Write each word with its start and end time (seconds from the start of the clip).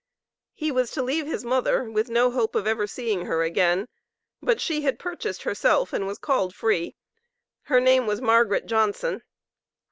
He 0.55 0.71
was 0.71 0.89
to 0.93 1.03
leave 1.03 1.27
his 1.27 1.45
mother, 1.45 1.83
with 1.87 2.09
no 2.09 2.31
hope 2.31 2.55
of 2.55 2.65
ever 2.65 2.87
seeing 2.87 3.27
her 3.27 3.43
again, 3.43 3.87
but 4.41 4.59
she 4.59 4.81
had 4.81 4.97
purchased 4.97 5.43
herself 5.43 5.93
and 5.93 6.07
was 6.07 6.17
called 6.17 6.55
free. 6.55 6.95
Her 7.65 7.79
name 7.79 8.07
was 8.07 8.19
Margaret 8.19 8.65
Johnson. 8.65 9.21